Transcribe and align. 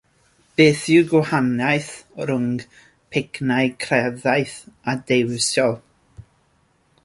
Beth 0.59 0.85
yw'r 0.93 1.03
gwahaniaeth 1.11 1.89
rhwng 2.29 2.49
pynciau 3.17 3.69
craidd 3.85 4.27
a 4.95 4.99
dewisol? 5.13 5.81